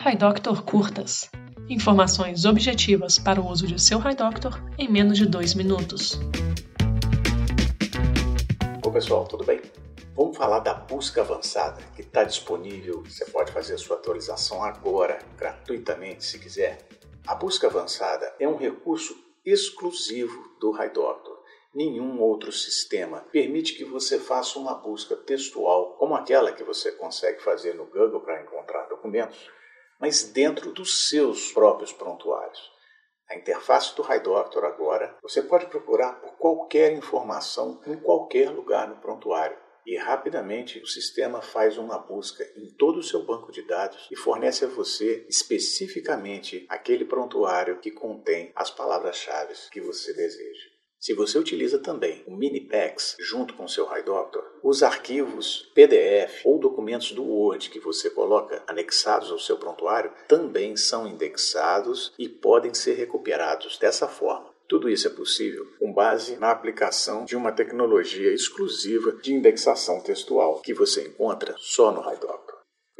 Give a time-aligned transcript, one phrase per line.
[0.00, 1.28] HiDoctor Curtas.
[1.68, 6.20] Informações objetivas para o uso de seu HiDoctor em menos de dois minutos.
[8.86, 9.60] Oi pessoal, tudo bem?
[10.14, 13.02] Vamos falar da busca avançada que está disponível.
[13.02, 16.78] Você pode fazer a sua atualização agora, gratuitamente, se quiser.
[17.26, 21.42] A busca avançada é um recurso exclusivo do HiDoctor.
[21.74, 27.42] Nenhum outro sistema permite que você faça uma busca textual como aquela que você consegue
[27.42, 29.50] fazer no Google para encontrar documentos,
[30.00, 32.70] mas dentro dos seus próprios prontuários.
[33.28, 38.96] A interface do HiDoctor agora, você pode procurar por qualquer informação em qualquer lugar no
[38.96, 44.06] prontuário e rapidamente o sistema faz uma busca em todo o seu banco de dados
[44.10, 50.77] e fornece a você especificamente aquele prontuário que contém as palavras-chave que você deseja.
[51.08, 56.58] Se você utiliza também o Minipex junto com o seu HiDoctor, os arquivos PDF ou
[56.58, 62.74] documentos do Word que você coloca anexados ao seu prontuário também são indexados e podem
[62.74, 64.50] ser recuperados dessa forma.
[64.68, 70.60] Tudo isso é possível com base na aplicação de uma tecnologia exclusiva de indexação textual
[70.60, 72.37] que você encontra só no HiDoctor.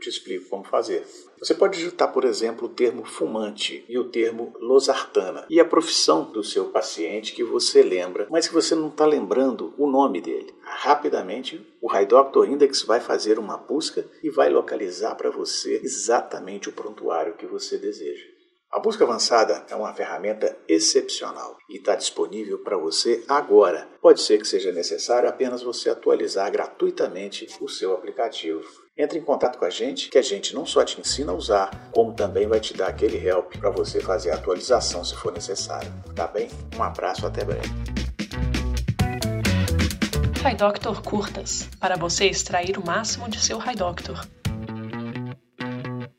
[0.00, 1.06] Eu te explico como fazer.
[1.38, 6.24] Você pode digitar, por exemplo, o termo fumante e o termo losartana e a profissão
[6.24, 10.54] do seu paciente que você lembra, mas que você não está lembrando o nome dele.
[10.62, 16.72] Rapidamente, o HiDoctor Index vai fazer uma busca e vai localizar para você exatamente o
[16.72, 18.39] prontuário que você deseja.
[18.72, 23.88] A busca avançada é uma ferramenta excepcional e está disponível para você agora.
[24.00, 28.62] Pode ser que seja necessário apenas você atualizar gratuitamente o seu aplicativo.
[28.96, 31.90] Entre em contato com a gente, que a gente não só te ensina a usar,
[31.90, 35.92] como também vai te dar aquele help para você fazer a atualização se for necessário.
[36.14, 36.48] Tá bem?
[36.78, 37.68] Um abraço, até breve.
[40.48, 44.24] HiDoctor Curtas para você extrair o máximo de seu HiDoctor.